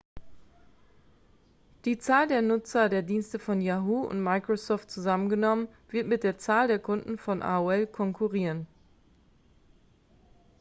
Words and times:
die 1.85 1.99
zahl 1.99 2.27
der 2.27 2.41
nutzer 2.41 2.89
der 2.89 3.03
dienste 3.03 3.37
von 3.37 3.61
yahoo 3.61 4.01
und 4.01 4.23
microsoft 4.23 4.89
zusammengenommen 4.89 5.67
wird 5.89 6.07
mit 6.07 6.23
der 6.23 6.39
zahl 6.39 6.67
der 6.67 6.79
kunden 6.79 7.19
von 7.19 7.43
aol 7.43 7.85
konkurrieren 7.85 8.65